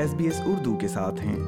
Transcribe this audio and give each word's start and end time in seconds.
S 0.00 0.14
B 0.14 0.24
S 0.24 0.40
Urdu 0.46 0.74
کے 0.74 0.88
ساتھ 0.88 1.20
ہیں۔ 1.20 1.38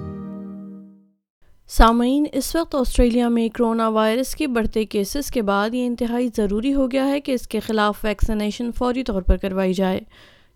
سامعین، 1.68 2.24
اس 2.32 2.56
وقت 2.56 2.74
آسٹریلیا 2.74 3.28
میں 3.28 3.48
کرونا 3.48 3.88
وائرس 3.88 4.34
کے 4.34 4.46
بڑھتے 4.46 4.84
کیسز 4.84 5.30
کے 5.30 5.42
بعد 5.42 5.74
یہ 5.74 5.86
انتہائی 5.86 6.28
ضروری 6.36 6.74
ہو 6.74 6.90
گیا 6.90 7.08
ہے 7.08 7.20
کہ 7.20 7.32
اس 7.32 7.48
کے 7.48 7.60
خلاف 7.60 8.04
ویکسینیشن 8.04 8.72
فوری 8.72 9.04
طور 9.04 9.22
پر 9.22 9.36
کروائی 9.36 9.72
جائے۔ 9.72 10.00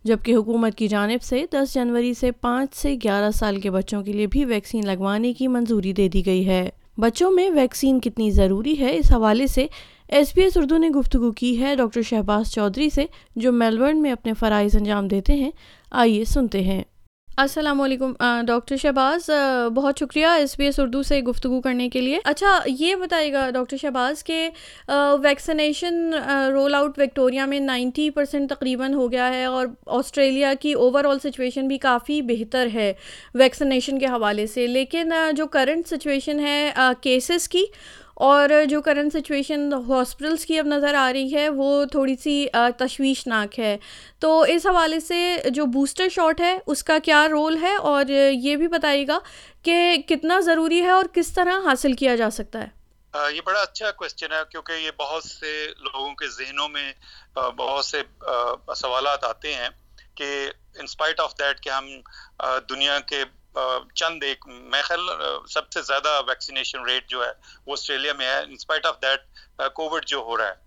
جبکہ 0.04 0.34
حکومت 0.34 0.74
کی 0.74 0.88
جانب 0.88 1.22
سے 1.22 1.44
دس 1.52 1.74
جنوری 1.74 2.14
سے 2.14 2.32
پانچ 2.32 2.74
سے 2.74 2.94
گیارہ 3.04 3.30
سال 3.30 3.60
کے 3.60 3.70
بچوں 3.70 4.02
کے 4.02 4.12
لیے 4.12 4.26
بھی 4.26 4.44
ویکسین 4.44 4.86
لگوانے 4.86 5.32
کی 5.32 5.48
منظوری 5.48 5.92
دے 5.92 6.08
دی 6.08 6.26
گئی 6.26 6.46
ہے۔ 6.46 6.70
بچوں 6.98 7.30
میں 7.30 7.50
ویکسین 7.50 8.00
کتنی 8.00 8.30
ضروری 8.30 8.80
ہے 8.80 8.96
اس 8.96 9.12
حوالے 9.12 9.46
سے 9.46 9.66
ایس 10.08 10.32
بی 10.34 10.42
ایس 10.42 10.56
اردو 10.56 10.76
نے 10.76 10.88
گفتگو 10.88 11.32
کی 11.32 11.62
ہے۔ 11.62 11.76
ڈاکٹر 11.76 12.02
شہباز 12.02 12.52
چودھری 12.52 12.90
سے 12.90 13.06
جو 13.36 13.52
میلبرن 13.52 14.02
میں 14.02 14.12
اپنے 14.12 14.34
فرائض 14.34 14.76
انجام 14.76 15.08
دیتے 15.08 15.32
ہیں، 15.34 15.50
آئیے 15.90 16.24
سنتے 16.24 16.60
ہیں۔ 16.60 16.82
السلام 17.38 17.80
علیکم 17.80 18.12
ڈاکٹر 18.46 18.76
شہباز 18.76 19.28
بہت 19.74 19.98
شکریہ 20.00 20.26
ایس 20.26 20.54
بی 20.58 20.64
ایس 20.64 20.78
اردو 20.80 21.02
سے 21.02 21.20
گفتگو 21.22 21.60
کرنے 21.60 21.88
کے 21.88 22.00
لیے۔ 22.00 22.18
اچھا 22.24 22.58
یہ 22.66 22.94
بتائیے 22.94 23.32
گا 23.32 23.48
ڈاکٹر 23.50 23.76
شہباز 23.76 24.22
کہ 24.24 24.48
ویکسینیشن 25.22 26.14
رول 26.52 26.74
آؤٹ 26.74 26.98
وکٹوریا 26.98 27.46
میں 27.46 27.60
نائنٹی 27.60 28.08
پرسینٹ 28.10 28.50
تقریباً 28.50 28.94
ہو 28.94 29.10
گیا 29.12 29.28
ہے 29.34 29.44
اور 29.44 29.66
آسٹریلیا 29.86 30.52
کی 30.60 30.72
اوور 30.72 31.04
آل 31.04 31.18
سچویشن 31.18 31.68
بھی 31.68 31.78
کافی 31.78 32.20
بہتر 32.22 32.68
ہے 32.74 32.92
ویکسینیشن 33.34 33.98
کے 33.98 34.06
حوالے 34.06 34.46
سے۔ 34.46 34.66
لیکن 34.66 35.12
جو 35.36 35.46
کرنٹ 35.46 35.88
سچویشن 35.88 36.40
ہے 36.40 36.70
کیسز 37.00 37.48
کی 37.48 37.64
اور 38.16 38.48
جو 38.68 38.80
کرنٹ 38.82 39.12
سچویشن 39.12 39.72
ہاسپٹلس 39.88 40.44
کی 40.46 40.58
اب 40.58 40.66
نظر 40.66 40.94
آ 40.94 41.12
رہی 41.12 41.34
ہے، 41.34 41.48
وہ 41.48 41.84
تھوڑی 41.84 42.16
سی 42.16 42.46
تشویشناک 42.78 43.58
ہے۔ 43.58 43.76
تو 44.18 44.40
اس 44.40 44.66
حوالے 44.66 45.00
سے 45.00 45.36
جو 45.50 45.66
بوسٹر 45.66 46.08
شاٹ 46.08 46.40
ہے، 46.40 46.58
اس 46.66 46.82
کا 46.82 46.96
کیا 47.04 47.26
رول 47.28 47.56
ہے؟ 47.62 47.74
اور 47.74 48.04
یہ 48.32 48.56
بھی 48.56 48.68
بتائیے 48.68 49.06
گا 49.08 49.18
کہ 49.62 49.96
کتنا 50.08 50.40
ضروری 50.40 50.80
ہے 50.82 50.90
اور 50.90 51.04
کس 51.14 51.34
طرح 51.34 51.58
حاصل 51.64 51.92
کیا 51.92 52.16
جا 52.16 52.30
سکتا 52.30 52.62
ہے۔ 52.62 52.68
یہ 53.32 53.40
بڑا 53.46 53.60
اچھا 53.60 53.90
کوشچن 53.90 54.32
ہے، 54.32 54.42
کیونکہ 54.50 54.72
یہ 54.72 54.90
بہت 54.98 55.24
سے 55.24 55.66
لوگوں 55.80 56.14
کے 56.14 56.28
ذہنوں 56.28 56.68
میں 56.68 56.92
بہت 57.56 57.84
سے 57.84 58.02
سوالات 58.76 59.24
آتے 59.24 59.54
ہیں 59.54 59.68
کہ 60.14 60.50
انسپائٹ 60.78 61.20
آف 61.20 61.38
دیٹ 61.38 61.60
کہ 61.60 61.68
ہم 61.68 61.88
دنیا 62.70 62.98
کے 63.00 63.24
چند 63.94 64.22
ایک 64.22 64.46
میں 64.46 64.82
خیال 64.82 65.08
سب 65.48 65.72
سے 65.72 65.82
زیادہ 65.82 66.20
ویکسینیشن 66.28 66.84
ریٹ 66.84 67.08
جو 67.08 67.24
ہے، 67.24 67.32
وہ 67.66 67.72
آسٹریلیا 67.72 68.12
میں 68.12 68.26
ہے۔ 68.26 68.38
انسپائٹ 68.38 68.86
آف 68.86 68.96
دیٹ 69.02 69.20
کووڈ 69.74 70.06
جو 70.06 70.18
ہو 70.18 70.36
رہا 70.36 70.48
ہے۔ 70.48 70.64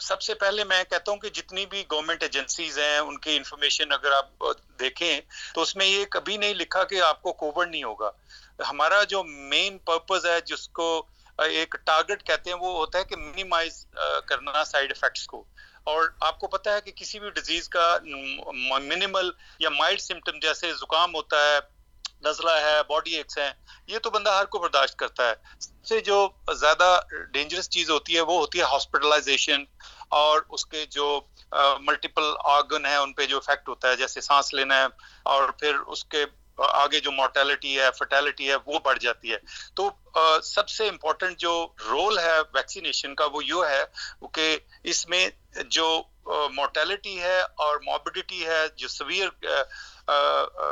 سب 0.00 0.22
سے 0.22 0.34
پہلے 0.34 0.64
میں 0.64 0.82
کہتا 0.84 1.10
ہوں 1.12 1.18
کہ 1.18 1.28
جتنی 1.28 1.66
بھی 1.66 1.84
گورنمنٹ 1.92 2.22
ایجنسیز 2.22 2.78
ہیں، 2.78 2.98
ان 2.98 3.18
کی 3.18 3.36
انفارمیشن 3.36 3.92
اگر 3.92 4.12
آپ 4.12 4.44
دیکھیں، 4.80 5.20
تو 5.54 5.62
اس 5.62 5.76
میں 5.76 5.86
یہ 5.86 6.04
کبھی 6.04 6.36
نہیں 6.36 6.54
لکھا 6.54 6.84
کہ 6.84 7.00
آپ 7.02 7.22
کو 7.22 7.32
کووڈ 7.32 7.68
نہیں 7.68 7.82
ہوگا۔ 7.82 8.10
ہمارا 8.68 9.02
جو 9.04 9.22
مین 9.24 9.78
پرپز 9.78 10.26
ہے، 10.26 10.40
جس 10.40 10.68
کو 10.68 11.06
ایک 11.38 11.74
ٹارگٹ 11.84 12.26
کہتے 12.26 12.50
ہیں، 12.50 12.56
وہ 12.56 12.72
ہوتا 12.76 12.98
ہے 12.98 13.04
کہ 13.04 13.16
منیمائز 13.16 13.86
کرنا 14.26 14.64
سائڈ 14.64 14.90
افیکٹس 14.90 15.26
کو۔ 15.26 15.44
اور 15.86 16.08
آپ 16.20 16.38
کو 16.40 16.46
پتا 16.48 16.74
ہے 16.74 16.80
کہ 16.80 16.92
کسی 16.92 17.18
بھی 17.20 17.30
ڈیزیز 17.30 17.68
کا 17.68 17.96
منیمل 18.80 19.30
یا 19.58 19.70
مائلڈ 19.70 20.00
سمٹم 20.00 20.38
جیسے 20.42 20.72
زکام 20.74 21.14
ہوتا 21.14 21.36
ہے، 21.38 21.58
نزلہ 22.24 22.50
ہے 22.62 22.80
باڈی 22.88 23.14
ایکس 23.16 23.38
ہیں، 23.38 23.52
یہ 23.86 23.98
تو 23.98 24.10
بندہ 24.10 24.30
ہر 24.30 24.44
کو 24.44 24.58
برداشت 24.58 24.96
کرتا 24.98 25.28
ہے۔ 25.28 25.34
سب 25.60 25.84
سے 25.86 26.00
جو 26.00 26.28
زیادہ 26.54 26.88
ڈینجرس 27.32 27.70
چیز 27.70 27.90
ہوتی 27.90 28.16
ہے، 28.16 28.20
وہ 28.20 28.38
ہوتی 28.38 28.58
ہے 28.58 28.64
ہاسپٹلائزیشن 28.64 29.64
اور 30.16 30.40
اس 30.48 30.66
کے 30.66 30.84
جو 30.90 31.08
ملٹیپل 31.80 32.32
آرگن 32.44 32.86
ہیں، 32.86 32.96
ان 32.96 33.12
پہ 33.12 33.26
جو 33.26 33.36
افیکٹ 33.36 33.68
ہوتا 33.68 33.88
ہے، 33.88 33.96
جیسے 33.96 34.20
سانس 34.20 34.52
لینا 34.54 34.80
ہے 34.80 34.86
اور 35.24 35.48
پھر 35.50 35.78
اس 35.86 36.04
کے 36.04 36.24
آگے 36.58 37.00
جو 37.00 37.12
مورٹیلٹی 37.12 37.80
ہے 37.80 37.88
فرٹیلٹی 37.98 38.50
ہے، 38.50 38.54
وہ 38.66 38.78
بڑھ 38.78 38.98
جاتی 38.98 39.32
ہے۔ 39.32 39.36
تو 39.74 39.90
سب 40.42 40.68
سے 40.68 40.88
امپورٹنٹ 40.88 41.38
جو 41.38 41.68
رول 41.84 42.18
ہے 42.18 42.40
ویکسینیشن 42.54 43.14
کا 43.14 43.26
وہ 43.32 43.44
یہ 43.44 43.64
ہے 43.70 43.84
کہ 44.32 44.58
اس 44.84 45.08
میں 45.08 45.28
جو 45.66 46.02
مورٹیلٹی 46.24 47.20
ہے 47.20 47.40
اور 47.40 47.76
موبڈیٹی 47.76 48.46
ہے، 48.46 48.68
جو 48.76 48.88
سویئر 48.88 49.28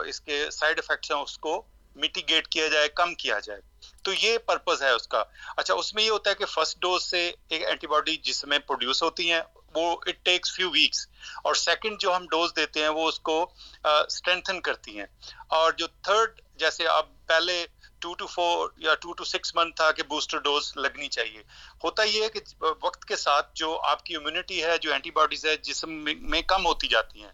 اس 0.07 0.21
کے 0.21 0.51
سائڈ 0.51 0.79
افیکٹس 0.79 1.11
ہیں، 1.11 1.19
اس 1.19 1.39
کو 1.39 1.63
میٹیگیٹ 1.97 2.49
کیا 2.49 2.69
جائے، 2.69 2.89
کم 2.89 3.15
کیا 3.15 3.39
جائے۔ 3.39 3.61
تو 4.03 4.13
یہ 4.13 4.39
پرپز 4.39 4.83
ہے 4.83 4.91
اس 4.91 5.09
کا۔ 5.09 5.25
اچھا 5.57 5.75
اس 5.75 5.95
میں 5.95 6.03
یہ 6.03 6.11
ہوتا 6.11 6.31
ہے 6.31 6.35
کہ 6.35 6.47
فرسٹ 6.47 6.79
ڈوز 6.79 7.03
سے 7.03 7.33
ایک 7.49 7.65
اینٹی 7.65 7.87
باڈی 7.87 8.17
جس 8.17 8.45
میں 8.45 8.59
پروڈیوس 8.59 9.03
ہوتی 9.03 9.33
ہیں 9.33 9.41
وہ 9.75 9.91
اٹ 10.07 10.25
ٹیکس 10.25 10.55
فیو 10.55 10.71
ویکس 10.71 11.07
اور 11.43 11.55
سیکنڈ 11.57 12.01
جو 12.01 12.15
ہم 12.17 12.27
ڈوز 12.31 12.53
دیتے 12.57 12.83
ہیں 12.83 12.89
وہ 12.91 13.09
اس 13.09 13.19
کو 13.21 13.41
اسٹرینتھن 13.85 14.61
کرتی 14.61 14.99
ہیں. 14.99 15.07
اور 15.51 15.73
جو 15.73 15.87
تھرڈ 15.87 16.41
جیسے 16.59 16.87
اب 16.89 17.07
پہلے 17.27 17.65
ٹو 18.01 18.13
ٹو 18.15 18.27
فور 18.27 18.69
یا 18.79 18.95
ٹو 19.03 19.13
ٹو 19.13 19.25
سکس 19.25 19.55
منتھ 19.55 19.77
تھا 19.77 19.91
کہ 19.91 20.03
بوسٹر 20.09 20.39
ڈوز 20.39 20.73
لگنی 20.77 21.09
چاہیے. 21.09 21.43
ہوتا 21.85 22.03
یہ 22.03 22.23
ہے 22.23 22.29
کہ 22.29 22.41
وقت 22.83 23.05
کے 23.05 23.17
ساتھ 23.17 23.55
جو 23.57 23.79
آپ 23.83 24.05
کی 24.05 24.17
امیونٹی 24.17 24.63
ہے، 24.65 24.77
جو 24.79 24.93
اینٹی 24.93 25.11
باڈیز 25.11 25.45
ہے، 25.47 25.57
جسم 25.59 25.93
میں 26.31 26.43
کم 26.49 26.67
ہوتی 26.67 26.89
جاتی 26.89 27.23
ہیں. 27.23 27.31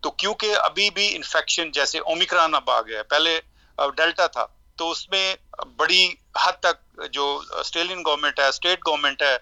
تو 0.00 0.10
کیونکہ 0.12 0.54
ابھی 0.60 0.88
بھی 0.90 1.14
انفیکشن 1.16 1.70
جیسے 1.72 1.98
اومیکران 2.00 2.54
اب 2.54 2.70
آ 2.70 2.80
گیا 2.82 3.02
پہلے 3.10 3.40
ڈیلٹا 3.96 4.26
تھا، 4.26 4.46
تو 4.78 4.90
اس 4.90 5.08
میں 5.10 5.34
بڑی 5.76 6.06
حد 6.36 6.60
تک 6.60 7.02
جو 7.12 7.26
آسٹریلین 7.58 8.02
گورنمنٹ 8.06 8.38
ہے 8.40 8.46
اسٹیٹ 8.48 8.86
گورنمنٹ 8.86 9.22
ہے 9.22 9.36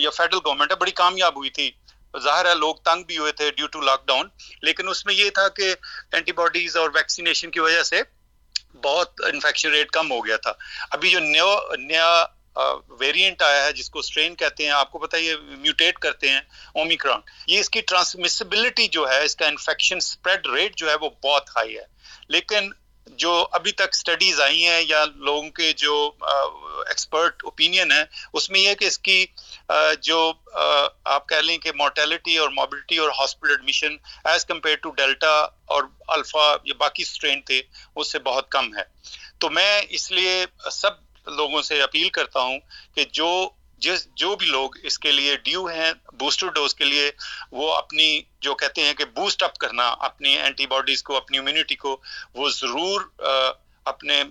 یا 0.00 0.10
فیڈرل 0.10 0.40
گورنمنٹ 0.46 0.70
ہے، 0.70 0.76
بڑی 0.76 0.90
کامیاب 0.94 1.36
ہوئی 1.36 1.50
تھی. 1.50 1.70
ظاہر 2.14 2.44
ہے 2.44 2.54
لوگ 2.54 2.74
تنگ 2.74 3.02
بھی 3.02 3.18
ہوئے 3.18 3.32
تھے 3.32 3.50
ڈیو 3.50 3.66
ٹو 3.66 3.80
لاک 3.80 4.06
ڈاؤن 4.06 4.28
لیکن 4.62 4.88
اس 4.88 5.06
میں 5.06 5.14
یہ 5.14 5.30
تھا 5.30 5.48
کہ 5.48 5.74
اینٹی 6.12 6.32
باڈیز 6.32 6.76
اور 6.76 6.90
ویکسینیشن 6.94 7.50
کی 7.50 7.60
وجہ 7.60 7.82
سے 7.82 8.02
بہت 8.84 9.20
انفیکشن 9.24 9.70
ریٹ 9.70 9.90
کم 9.90 10.10
ہو 10.10 10.24
گیا 10.26 10.36
تھا۔ 10.36 10.52
ابھی 10.90 11.10
جو 11.10 11.18
نیو 11.18 11.58
نیا 11.78 12.24
ویریئنٹ 13.00 13.42
آیا 13.42 13.64
ہے 13.64 13.72
جس 13.72 13.90
کو 13.90 13.98
اسٹرین 13.98 14.34
کہتے 14.34 14.64
ہیں، 14.64 14.70
آپ 14.70 14.90
کو 14.92 14.98
پتا 14.98 15.16
یہ 15.16 15.34
میوٹیٹ 15.42 15.98
کرتے 15.98 16.28
ہیں 16.28 16.40
اومیکران 16.74 17.20
یہ 17.46 17.60
اس 17.60 17.70
کی 17.70 17.80
ٹرانسمسبلٹی 17.80 18.86
جو 18.88 19.08
ہے، 19.10 19.24
اس 19.24 19.36
کا 19.36 19.46
انفیکشن 19.46 19.96
اسپریڈ 19.96 20.46
ریٹ 20.46 20.76
جو 20.76 20.90
ہے 20.90 20.94
وہ 20.94 21.10
بہت 21.24 21.50
ہائی 21.56 21.76
ہے۔ 21.78 21.84
لیکن 22.28 22.70
جو 23.06 23.46
ابھی 23.52 23.72
تک 23.72 23.88
اسٹڈیز 23.92 24.40
آئی 24.40 24.66
ہیں 24.66 24.80
یا 24.88 25.04
لوگوں 25.04 25.50
کے 25.50 25.72
جو 25.72 26.10
ایکسپرٹ 26.86 27.44
اوپینین 27.44 27.92
ہے 27.92 28.02
اس 28.32 28.50
میں 28.50 28.60
یہ 28.60 28.74
کہ 28.74 28.84
اس 28.84 28.98
کی 28.98 29.24
جو 30.00 30.32
آپ 31.04 31.28
کہہ 31.28 31.36
لیں 31.36 31.58
کہ 31.58 31.72
مورٹیلٹی 31.76 32.36
اور 32.38 32.48
موبلٹی 32.48 32.96
اور 32.96 33.08
hospital 33.08 33.50
admission 33.50 33.96
as 34.24 34.44
compare 34.44 34.76
to 34.76 34.90
delta 34.90 35.34
اور 35.66 35.82
الفا 36.08 36.56
یا 36.64 36.74
باقی 36.78 37.02
اسٹرین 37.02 37.40
تھے، 37.40 37.62
اس 37.96 38.12
سے 38.12 38.18
بہت 38.18 38.50
کم 38.50 38.74
ہے۔ 38.76 38.82
تو 39.38 39.50
میں 39.50 39.82
اس 39.88 40.10
لیے 40.12 40.44
سب 40.72 41.04
لوگوں 41.26 41.62
سے 41.62 41.82
اپیل 41.82 42.08
کرتا 42.08 42.40
ہوں 42.40 42.58
کہ 42.94 43.04
جو 43.12 43.48
جس 43.78 44.06
جو 44.14 44.34
بھی 44.36 44.46
لوگ 44.46 44.76
اس 44.82 44.98
کے 44.98 45.12
لیے 45.12 45.36
ڈیو 45.36 45.66
ہیں 45.66 45.92
بوسٹر 46.18 46.48
ڈوز 46.48 46.74
کے 46.74 46.84
لیے، 46.84 47.10
وہ 47.52 47.74
اپنی 47.74 48.20
جو 48.40 48.54
کہتے 48.54 48.82
ہیں 48.82 48.94
کہ 48.94 49.04
بوسٹ 49.14 49.42
اپ 49.42 49.58
کرنا، 49.58 49.88
اپنی 50.00 50.36
اینٹی 50.38 50.66
باڈیز 50.66 51.02
کو، 51.02 51.16
اپنی 51.16 51.38
امیونٹی 51.38 51.76
کو، 51.76 51.96
وہ 52.34 52.48
ضرور 52.50 53.00
اپنے 53.84 54.22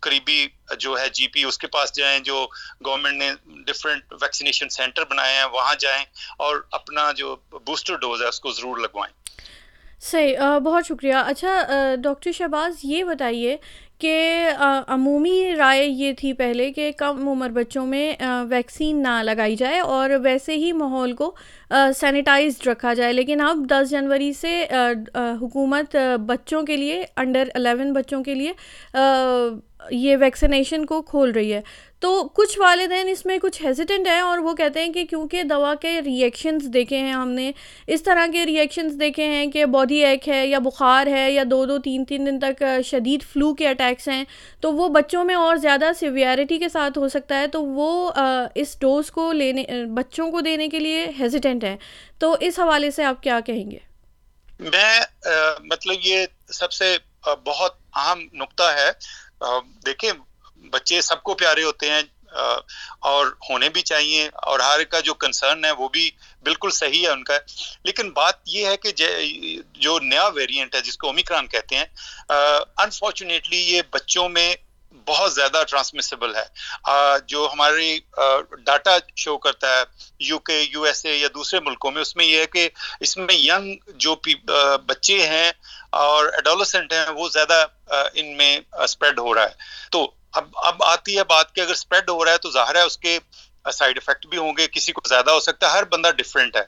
قریبی 0.00 0.46
جو 0.78 0.98
ہے 0.98 1.08
جی 1.08 1.26
پی 1.28 1.44
اس 1.44 1.58
کے 1.58 1.66
پاس 1.66 1.94
جائیں، 1.96 2.18
جو 2.20 2.46
گورنمنٹ 2.86 3.16
نے 3.18 3.30
ڈفرینٹ 3.66 4.12
ویکسینیشن 4.22 4.68
سینٹر 4.68 5.04
بنائے 5.10 5.36
ہیں، 5.36 5.44
وہاں 5.44 5.74
جائیں 5.80 6.04
اور 6.38 6.56
اپنا 6.72 7.10
جو 7.12 7.36
بوسٹر 7.50 7.96
ڈوز 7.96 8.22
ہے، 8.22 8.28
اس 8.28 8.40
کو 8.40 8.52
ضرور 8.52 8.76
لگوائیں۔ 8.76 9.12
صحیح 10.00 10.36
بہت 10.64 10.86
شکریہ۔ 10.86 11.14
اچھا 11.14 11.94
ڈاکٹر 12.02 12.32
شہباز، 12.32 12.74
یہ 12.82 13.04
بتائیے 13.04 13.56
کہ 13.98 14.48
عمومی 14.86 15.54
رائے 15.58 15.86
یہ 15.86 16.12
تھی 16.12 16.32
پہلے 16.32 16.70
کہ 16.72 16.90
کم 16.96 17.28
عمر 17.28 17.48
بچوں 17.48 17.86
میں 17.86 18.14
ویکسین 18.50 19.02
نہ 19.02 19.22
لگائی 19.22 19.56
جائے 19.56 19.80
اور 19.80 20.10
ویسے 20.22 20.56
ہی 20.56 20.72
ماحول 20.72 21.12
کو 21.12 21.34
سینیٹائزڈ 21.96 22.66
رکھا 22.66 22.94
جائے۔ 22.94 23.12
لیکن 23.12 23.40
اب 23.40 23.66
دس 23.70 23.90
جنوری 23.90 24.32
سے 24.32 24.64
حکومت 25.40 25.96
بچوں 26.26 26.62
کے 26.62 26.76
لیے، 26.76 27.04
انڈر 27.16 27.48
الیون 27.54 27.92
بچوں 27.92 28.22
کے 28.24 28.34
لیے 28.34 28.52
یہ 29.90 30.16
ویکسینیشن 30.20 30.84
کو 30.86 31.02
کھول 31.02 31.30
رہی 31.30 31.52
ہے۔ 31.54 31.60
تو 32.00 32.28
کچھ 32.28 32.58
والدین 32.58 33.08
اس 33.08 33.24
میں 33.26 33.38
کچھ 33.42 33.62
ہیزیٹنٹ 33.62 34.06
ہیں 34.06 34.20
اور 34.20 34.38
وہ 34.38 34.54
کہتے 34.54 34.84
ہیں 34.84 34.92
کہ 34.92 35.04
کیونکہ 35.04 35.42
دوا 35.42 35.74
کے 35.74 36.00
ری 36.02 36.22
ایکشنز 36.22 36.64
دیکھے 36.74 36.98
ہیں 36.98 37.12
ہم 37.12 37.30
نے، 37.30 37.50
اس 37.86 38.02
طرح 38.02 38.26
کے 38.32 38.44
ری 38.46 38.58
ایکشنز 38.58 38.98
دیکھے 39.00 39.24
ہیں 39.24 39.46
کہ 39.46 39.64
باڈی 39.66 40.04
ایک 40.04 40.28
ہے 40.28 40.46
یا 40.46 40.58
بخار 40.58 41.06
ہے 41.06 41.30
یا 41.32 41.42
دو 41.50 41.64
دو 41.64 41.78
تین 41.78 42.04
تین 42.04 42.26
دن 42.26 42.38
تک 42.38 42.62
شدید 42.84 43.22
فلو 43.32 43.54
کے 43.54 43.68
اٹیکس 43.68 44.08
ہیں، 44.08 44.24
تو 44.60 44.72
وہ 44.72 44.88
بچوں 44.88 45.24
میں 45.24 45.34
اور 45.34 45.56
زیادہ 45.56 45.90
سیویئرٹی 45.98 46.58
کے 46.58 46.68
ساتھ 46.68 46.98
ہو 46.98 47.08
سکتا 47.08 47.40
ہے۔ 47.40 47.46
تو 47.46 47.64
وہ 47.64 48.12
اس 48.54 48.78
ڈوز 48.80 49.10
کو 49.10 49.32
لینے، 49.32 49.64
بچوں 49.94 50.30
کو 50.30 50.40
دینے 50.40 50.68
کے 50.68 50.78
لیے 50.78 51.06
ہیزیٹنٹ 51.20 51.64
ہیں۔ 51.64 51.76
تو 52.18 52.36
اس 52.40 52.58
حوالے 52.58 52.90
سے 52.90 53.04
آپ 53.04 53.22
کیا 53.22 53.40
کہیں 53.40 53.70
گے؟ 53.70 53.78
میں 54.60 55.00
مطلب 55.64 55.96
یہ 56.02 56.26
سب 56.48 56.72
سے 56.72 56.96
بہت 57.44 57.72
اہم 57.96 58.20
نقطہ 58.32 58.62
ہے۔ 58.62 58.90
دیکھیں، 59.86 60.12
بچے 60.72 61.00
سب 61.00 61.22
کو 61.22 61.34
پیارے 61.34 61.62
ہوتے 61.62 61.90
ہیں 61.90 62.02
اور 63.00 63.26
ہونے 63.50 63.68
بھی 63.68 63.82
چاہیے، 63.82 64.28
اور 64.42 64.60
ہر 64.60 64.84
کا 64.84 65.00
جو 65.00 65.14
کنسرن 65.14 65.64
ہے 65.64 65.70
وہ 65.70 65.88
بھی 65.88 66.10
بالکل 66.44 66.70
صحیح 66.70 67.02
ہے 67.02 67.08
ان 67.08 67.22
کا۔ 67.24 67.38
لیکن 67.84 68.10
بات 68.12 68.36
یہ 68.46 68.66
ہے 68.66 68.76
کہ 68.76 68.92
جو 69.78 69.98
نیا 70.00 70.26
ویریئنٹ 70.34 70.74
ہے، 70.74 70.80
جس 70.80 70.96
کو 70.98 71.06
اومیکران 71.06 71.46
کہتے 71.46 71.76
ہیں 71.76 71.84
انفارچونیٹلی 72.28 73.60
یہ 73.70 73.82
بچوں 73.90 74.28
میں 74.28 74.54
بہت 75.06 75.34
زیادہ 75.34 75.62
ٹرانسمسیبل 75.68 76.34
ہے۔ 76.36 76.46
جو 77.28 77.48
ہماری 77.52 77.98
ڈاٹا 78.64 78.96
شو 79.16 79.36
کرتا 79.38 79.76
ہے 79.76 79.82
یو 80.18 80.38
کے 80.38 80.60
یو 80.60 80.82
ایس 80.82 81.04
اے 81.04 81.16
یا 81.16 81.28
دوسرے 81.34 81.60
ملکوں 81.60 81.90
میں، 81.90 82.00
اس 82.00 82.16
میں 82.16 82.24
یہ 82.24 82.38
ہے 82.40 82.46
کہ 82.46 82.68
اس 83.00 83.16
میں 83.16 83.34
ینگ 83.34 83.90
جو 83.94 84.16
بچے 84.86 85.26
ہیں 85.28 85.52
اور 85.90 86.26
ایڈولسنٹ 86.26 86.92
ہیں، 86.92 87.08
وہ 87.08 87.28
زیادہ 87.28 87.64
ان 88.14 88.36
میں 88.36 88.58
اسپریڈ 88.72 89.18
ہو 89.18 89.34
رہا 89.34 89.42
ہے۔ 89.42 89.54
تو 89.90 90.10
اب 90.32 90.48
اب 90.54 90.82
آتی 90.82 91.16
ہے 91.16 91.24
بات 91.24 91.54
کہ 91.54 91.60
اگر 91.60 91.72
اسپریڈ 91.72 92.08
ہو 92.10 92.24
رہا 92.24 92.32
ہے 92.32 92.38
تو 92.38 92.50
ظاہر 92.50 92.74
ہے 92.74 92.82
اس 92.82 92.96
کے 92.98 93.18
سائڈ 93.72 93.98
افیکٹ 93.98 94.26
بھی 94.26 94.38
ہوں 94.38 94.52
گے، 94.56 94.66
کسی 94.66 94.92
کو 94.92 95.00
زیادہ 95.08 95.30
ہو 95.30 95.40
سکتا 95.40 95.66
ہے، 95.66 95.72
ہر 95.72 95.84
بندہ 95.84 96.10
ڈفرینٹ 96.10 96.56
ہے۔ 96.56 96.64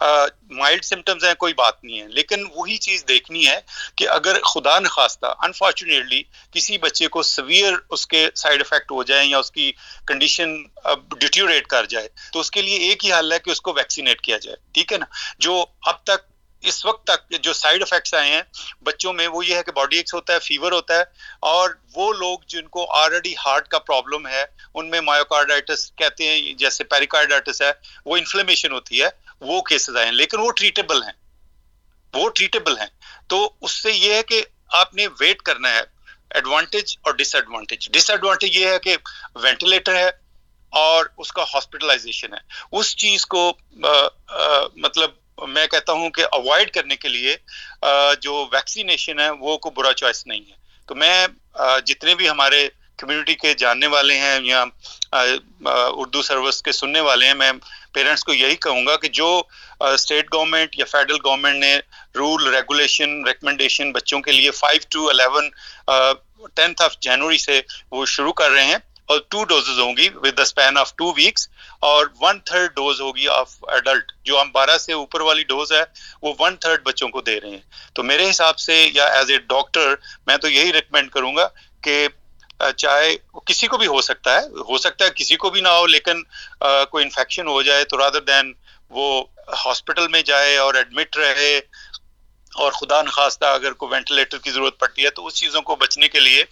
مائلڈ 0.00 0.84
سمٹمز 0.84 1.24
ہیں، 1.24 1.34
کوئی 1.34 1.54
بات 1.54 1.82
نہیں 1.84 2.00
ہے۔ 2.00 2.06
لیکن 2.08 2.44
وہی 2.54 2.76
چیز 2.76 3.04
دیکھنی 3.08 3.46
ہے 3.46 3.58
کہ 3.96 4.08
اگر 4.08 4.40
خدا 4.42 4.78
نخواستہ 4.78 5.34
انفارچونیٹلی 5.44 6.22
کسی 6.52 6.78
بچے 6.78 7.08
کو 7.08 7.22
سویئر 7.22 7.72
اس 7.90 8.06
کے 8.06 8.28
سائڈ 8.36 8.60
افیکٹ 8.60 8.90
ہو 8.92 9.02
جائیں 9.02 9.28
یا 9.30 9.38
اس 9.38 9.50
کی 9.50 9.72
کنڈیشن 10.06 10.56
ڈیٹیوریٹ 11.18 11.66
کر 11.66 11.86
جائے، 11.86 12.08
تو 12.32 12.40
اس 12.40 12.50
کے 12.50 12.62
لیے 12.62 12.78
ایک 12.88 13.04
ہی 13.04 13.12
حل 13.12 13.32
ہے 13.32 13.38
کہ 13.38 13.50
اس 13.50 13.60
کو 13.60 13.72
ویکسینیٹ 13.72 14.20
کیا 14.20 14.38
جائے۔ 14.38 14.56
ٹھیک 14.74 14.92
ہے 14.92 14.98
نا؟ 14.98 15.06
جو 15.38 15.64
اب 15.82 16.02
تک، 16.04 16.24
اس 16.62 16.84
وقت 16.86 17.06
تک 17.06 17.32
جو 17.42 17.52
سائڈ 17.52 17.82
افیکٹس 17.82 18.14
آئے 18.14 18.30
ہیں، 18.30 18.42
بچوں 18.82 19.12
میں 19.12 19.26
وہ 19.28 19.44
یہ 19.46 19.56
ہے 19.56 19.62
کہ 19.62 19.72
باڈی 19.72 19.96
ایکس 19.96 20.14
ہوتا 20.14 20.32
ہے 20.32 20.38
فیور 20.38 20.72
ہوتا 20.72 20.98
ہے، 20.98 21.02
اور 21.40 21.70
وہ 21.94 22.12
لوگ 22.12 22.38
جن 22.46 22.68
کو 22.68 22.86
آلریڈی 22.92 23.34
ہارٹ 23.46 23.68
کا 23.68 23.78
پرابلم 23.78 24.26
ہے، 24.26 24.44
ان 24.74 24.90
میں 24.90 25.00
مایوکارڈائٹس 25.00 25.90
کہتے 25.92 26.28
ہیں، 26.28 26.52
جیسے 26.54 26.84
پیریکارڈائٹس 26.84 27.62
ہے، 27.62 27.70
وہ 28.04 28.16
انفلیمیشن 28.16 28.72
ہوتی 28.72 29.02
ہے۔ 29.02 29.08
وہ 29.40 29.62
کیسز 29.62 29.96
آئے 29.96 30.04
ہیں۔ 30.04 30.12
لیکن 30.12 30.40
وہ 30.40 30.50
ٹریٹیبل 30.50 31.02
ہیں۔ 31.02 31.12
وہ 32.14 32.30
ٹریٹیبل 32.30 32.78
ہیں۔ 32.78 32.86
تو 33.28 33.52
اس 33.60 33.70
سے 33.72 33.92
یہ 33.92 34.14
ہے 34.14 34.22
کہ 34.22 34.42
آپ 34.68 34.94
نے 34.94 35.06
ویٹ 35.20 35.42
کرنا 35.42 35.70
ہے۔ 35.70 35.80
ایڈوانٹیج 36.30 36.96
اور 37.02 37.12
ڈس 37.12 37.34
ایڈوانٹیج 37.34 37.90
ڈس 37.90 38.10
ایڈوانٹیج 38.10 38.56
یہ 38.56 38.68
ہے 38.68 38.78
کہ 38.78 38.96
وینٹیلیٹر 39.34 39.94
ہے 39.94 40.10
اور 40.68 41.06
اس 41.18 41.32
کا 41.32 41.42
ہاسپٹلائزیشن 41.42 42.34
ہے۔ 42.34 42.38
اس 42.72 42.96
چیز 42.96 43.26
کو 43.26 43.52
آ, 43.84 43.88
آ, 44.28 44.60
مطلب 44.76 45.10
میں 45.48 45.66
کہتا 45.66 45.92
ہوں 45.92 46.10
کہ 46.10 46.24
اوائڈ 46.32 46.70
کرنے 46.70 46.96
کے 46.96 47.08
لیے 47.08 47.36
آ, 47.82 48.14
جو 48.14 48.46
ویکسینیشن 48.52 49.20
ہے 49.20 49.30
وہ 49.30 49.58
کو 49.58 49.70
برا 49.70 49.92
چوائس 49.92 50.26
نہیں 50.26 50.40
ہے۔ 50.40 50.56
تو 50.86 50.94
میں 50.94 51.26
جتنے 51.86 52.14
بھی 52.14 52.28
ہمارے 52.28 52.68
کمیونٹی 52.98 53.34
کے 53.34 53.52
جاننے 53.54 53.86
والے 53.86 54.18
ہیں 54.18 54.38
یا 54.44 54.64
اردو 55.12 56.22
سروس 56.22 56.62
کے 56.62 56.72
سننے 56.72 57.00
والے 57.00 57.26
ہیں، 57.26 57.34
میں 57.34 57.52
پیرنٹس 57.92 58.24
کو 58.24 58.34
یہی 58.34 58.56
کہوں 58.56 58.84
گا 58.86 58.96
کہ 58.96 59.08
جو 59.10 59.28
اسٹیٹ 59.82 60.32
گورنمنٹ 60.34 60.78
یا 60.78 60.84
فیڈرل 60.90 61.18
گورنمنٹ 61.24 61.60
نے 61.60 61.76
رول 62.14 62.46
ریگولیشن 62.54 63.22
ریکمنڈیشن 63.26 63.92
بچوں 63.92 64.20
کے 64.20 64.32
لیے 64.32 64.50
five 64.52 64.80
to 64.90 65.08
eleven 65.08 65.50
tenth 66.54 66.82
of 66.82 66.98
January 67.00 67.38
سے 67.38 67.60
وہ 67.90 68.04
شروع 68.06 68.32
کر 68.32 68.50
رہے 68.50 68.64
ہیں 68.64 68.78
اور 69.08 69.18
ٹو 69.28 69.44
ڈوزز 69.44 69.78
ہوں 69.78 69.96
گی 69.96 70.08
with 70.14 70.36
the 70.36 70.42
span 70.42 70.78
of 70.78 70.94
two 70.96 71.12
weeks 71.16 71.48
اور 71.88 72.06
ون 72.20 72.38
تھرڈ 72.44 72.74
ڈوز 72.76 73.00
ہوگی 73.00 73.28
آف 73.28 73.54
ایڈلٹ 73.68 74.12
جو 74.24 74.40
ہم 74.40 74.50
بارہ 74.52 74.76
سے 74.78 74.92
اوپر 74.92 75.20
والی 75.20 75.44
ڈوز 75.44 75.72
ہے، 75.72 75.82
وہ 76.22 76.32
ون 76.38 76.56
تھرڈ 76.56 76.82
بچوں 76.84 77.08
کو 77.08 77.20
دے 77.20 77.40
رہے 77.40 77.50
ہیں۔ 77.50 77.94
تو 77.94 78.02
میرے 78.02 78.28
حساب 78.30 78.58
سے 78.58 78.86
یا 78.94 79.04
ایز 79.16 79.30
اے 79.30 79.38
ڈاکٹر 79.48 79.94
میں 80.26 80.36
تو 80.36 80.48
یہی 80.48 80.72
ریکمینڈ 80.72 81.10
کروں 81.10 81.34
گا 81.36 81.48
کہ 81.82 82.06
چاہے 82.60 83.14
کسی 83.46 83.66
کو 83.66 83.78
بھی 83.78 83.86
ہو 83.86 84.00
سکتا 84.00 84.34
ہے، 84.34 84.46
ہو 84.68 84.78
سکتا 84.78 85.04
ہے 85.04 85.10
کسی 85.16 85.36
کو 85.36 85.50
بھی 85.50 85.60
نہ 85.60 85.68
ہو، 85.68 85.86
لیکن 85.86 86.22
کوئی 86.90 87.04
انفیکشن 87.04 87.48
ہو 87.48 87.62
جائے 87.62 87.84
تو 87.84 87.98
رادر 87.98 88.20
دین 88.22 88.52
وہ 88.90 89.24
ہاسپٹل 89.64 90.08
میں 90.08 90.22
جائے 90.22 90.56
اور 90.58 90.74
ایڈمٹ 90.74 91.16
رہے 91.16 91.56
اور 92.52 92.72
خدا 92.72 93.00
نخواستہ 93.02 93.44
اگر 93.44 93.72
کوئی 93.72 93.92
وینٹیلیٹر 93.92 94.38
کی 94.38 94.50
ضرورت 94.50 94.78
پڑتی 94.78 95.04
ہے 95.04 95.10
تو 95.10 95.26
اس 95.26 95.34
چیزوں 95.34 95.62
کو 95.62 95.76
بچنے 95.76 96.08
کے 96.08 96.20
لیے 96.20 96.44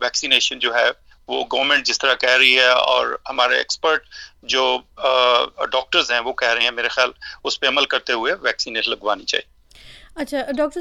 ویکسینیشن 0.00 0.58
جو 0.58 0.74
ہے 0.74 0.88
وہ 1.28 1.44
گورنمنٹ 1.52 1.86
جس 1.86 1.98
طرح 1.98 2.14
کہہ 2.14 2.36
رہی 2.36 2.56
ہے 2.58 2.68
اور 2.68 3.16
ہمارے 3.28 3.56
ایکسپرٹ 3.56 4.06
جو 4.52 4.64
ڈاکٹرز 5.72 6.10
ہیں 6.12 6.20
وہ 6.20 6.32
کہہ 6.32 6.48
رہے 6.48 6.62
ہیں 6.62 6.70
میرے 6.70 6.88
خیال، 6.88 7.10
اس 7.44 7.60
پہ 7.60 7.66
عمل 7.66 7.84
کرتے 7.86 8.12
ہوئے 8.12 8.34
ویکسینیٹ 8.42 8.88
لگوانی 8.88 9.24
چاہیے۔ 9.24 9.56
اچھا 10.18 10.38
ڈاکٹر 10.56 10.80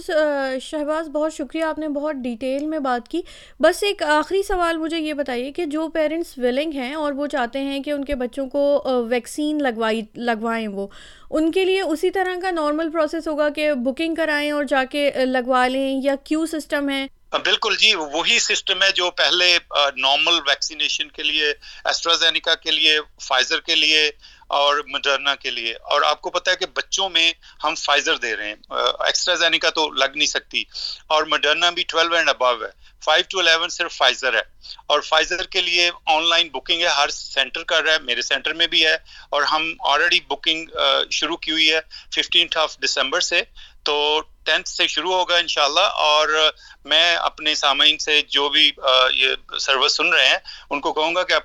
شہباز، 0.62 1.08
بہت 1.08 1.34
شکریہ، 1.34 1.64
آپ 1.64 1.80
نے 1.80 1.88
بہت 1.88 2.16
ڈیٹیل 2.16 2.66
میں 2.66 2.80
بات 2.80 3.08
کی۔ 3.08 3.22
بس 3.60 3.84
ایک 3.84 4.04
آخری 4.04 4.42
سوال 4.44 4.78
مجھے 4.78 4.98
یہ 4.98 5.14
بتائیے 5.14 5.52
کہ 5.52 5.66
جو 5.66 5.88
پیرنٹس 5.88 6.38
ولنگ 6.38 6.72
ہیں 6.72 6.94
اور 6.94 7.14
وہ 7.14 7.28
چاہتے 7.28 7.60
ہیں 7.60 7.84
کہ 7.84 7.92
ان 7.92 8.06
کے 8.06 8.16
بچوں 8.16 8.50
کو 8.50 8.82
ویکسین 9.10 9.64
لگوائی، 9.64 10.02
لگوائیں 10.16 10.68
وہ، 10.68 10.88
ان 11.30 11.52
کے 11.52 11.66
لیے 11.66 11.82
اسی 11.82 12.12
طرح 12.12 12.40
کا 12.42 12.52
نارمل 12.52 12.92
پروسیس 12.92 13.28
ہوگا 13.28 13.50
کہ 13.50 13.72
بکنگ 13.74 14.16
کرائیں 14.16 14.52
اور 14.52 14.64
جا 14.64 14.84
کے 14.84 15.12
لگوا 15.26 15.68
لیں 15.68 16.02
یا 16.04 16.16
کیو 16.24 16.46
سسٹم 16.46 16.90
ہے؟ 16.90 17.06
بالکل 17.44 17.76
جی 17.76 17.94
وہی 17.96 18.40
سسٹم 18.40 18.84
ہے 18.84 18.92
جو 18.96 19.10
پہلے 19.12 19.58
نارمل 19.98 20.40
ویکسینیشن 20.48 21.08
کے 21.08 21.24
لیے 21.24 21.50
ایسٹرازینیکا 21.86 22.56
کے 22.56 22.72
لیے 22.72 23.00
فائزر 23.22 23.60
کے 23.60 23.76
لیے 23.76 24.10
اور 24.48 24.78
مڈرنا 24.88 25.36
کے 25.36 25.50
لیے۔ 25.50 25.74
اور 25.74 26.02
آپ 26.02 26.22
کو 26.22 26.30
پتا 26.30 26.52
ہے 26.52 26.56
کہ 26.56 26.66
بچوں 26.66 27.10
میں 27.10 27.34
ہم 27.64 27.76
فائزر 27.76 28.18
دے 28.18 28.36
رہے 28.36 28.48
ہیں۔ 28.48 28.56
ایکسٹرا 28.70 29.06
ایکسٹرازینیکا 29.06 29.70
تو 29.70 29.90
لگ 29.90 30.06
نہیں 30.16 30.28
سکتی۔ 30.28 30.64
اور 31.08 31.24
مڈرنا 31.24 31.70
بھی 31.70 31.84
ٹویلو 31.84 32.16
اینڈ 32.16 32.30
ابو 32.30 32.52
ہے۔ 32.52 32.88
فائیو 33.04 33.24
ٹو 33.30 33.40
الیون 33.40 33.70
صرف 33.70 33.98
فائزر 33.98 34.34
ہے۔ 34.34 34.42
اور 34.88 35.02
فائزر 35.02 35.44
کے 35.44 35.62
لیے 35.62 35.92
آن 36.06 36.30
لائن 36.30 36.50
بکنگ 36.50 36.82
ہے۔ 36.82 36.88
ہر 36.88 37.10
سینٹر 37.10 37.64
کر 37.64 37.84
رہا 37.84 37.94
ہے۔ 37.94 38.00
میرے 38.00 38.22
سینٹر 38.22 38.54
میں 38.54 38.68
بھی 38.68 38.86
ہے۔ 38.86 38.94
اور 39.30 39.42
ہم 39.42 39.74
آلریڈی 39.80 40.20
بکنگ 40.20 40.66
شروع 41.12 41.38
کی 41.38 41.52
ہوئی 41.52 41.74
ہے 41.74 41.80
ففٹینتھ 42.16 42.58
آف 42.58 42.78
دسمبر 42.86 43.20
سے۔ 43.20 43.42
تو 43.84 44.22
ٹینتھ 44.44 44.70
سے 44.70 44.88
شروع 44.88 45.14
ہوگا 45.14 45.36
انشاءاللہ۔ 45.36 45.80
اور 45.80 46.52
میں 46.86 47.16
اپنے 47.16 47.56
سامعین 47.56 47.98
سے 47.98 48.22
جو 48.22 48.50
بھی 48.50 48.72
یہ 49.14 49.58
سروس 49.60 49.98
سن 49.98 50.14
رہے 50.14 50.28
ہیں، 50.28 50.38
ان 50.70 50.82
کو 50.82 50.94
کہوں 50.94 51.16
گا 51.16 51.24
کہ 51.24 51.36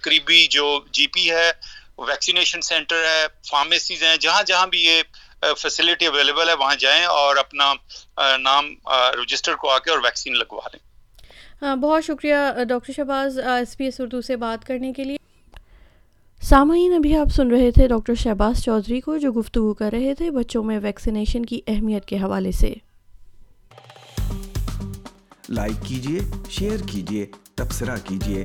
قریبی 0.00 0.46
جو 0.46 0.80
جی 0.90 1.06
پی 1.06 1.30
ہے 1.30 1.52
ویکسینیشن 2.08 2.60
سینٹر 2.60 3.04
ہے 3.04 3.26
فارمیسیز 3.48 4.02
ہیں 4.02 4.16
جہاں 4.16 4.42
جہاں 4.42 4.66
بھی 4.66 4.84
یہ 4.84 5.02
فیسلٹی 5.58 6.06
اویلیبل 6.06 6.48
ہے 6.48 6.54
وہاں 6.54 6.74
جائیں 6.74 7.04
اور 7.04 7.36
اپنا 7.36 7.72
نام 8.38 8.74
رجسٹر 9.22 9.54
کو 9.54 9.70
آ 9.70 9.78
کے 9.78 9.90
اور 9.90 9.98
ویکسین 9.98 10.38
لگوا 10.38 10.68
لیں۔ 10.72 11.74
بہت 11.74 12.04
شکریہ 12.04 12.64
doctor 12.68 12.92
Shahbaz 12.92 13.38
S 13.38 13.76
B 13.76 13.84
S 13.84 14.00
Urdu 14.00 14.20
سے 14.20 14.36
بات 14.36 14.66
کرنے 14.66 14.92
کے 14.92 15.04
لیے۔ 15.04 15.16
سامعین 16.42 16.94
ابھی 16.94 17.16
آپ 17.16 17.28
سن 17.36 17.50
رہے 17.50 17.70
تھے 17.70 17.88
ڈاکٹر 17.88 18.14
شہباز 18.14 18.62
چودھری 18.64 19.00
کو 19.00 19.16
جو 19.18 19.32
گفتگو 19.32 19.74
کر 19.74 19.90
رہے 19.92 20.14
تھے 20.14 20.30
بچوں 20.30 20.62
میں 20.64 20.78
ویکسینیشن 20.82 21.46
کی 21.46 21.60
اہمیت 21.66 22.06
کے 22.06 22.16
حوالے 22.16 22.52
سے۔ 22.52 22.72
لائک 25.48 25.86
کیجیے 25.86 26.20
شیئر 26.50 26.86
کیجیے 26.92 27.26
تبصرہ 27.54 27.96
کیجیے 28.04 28.44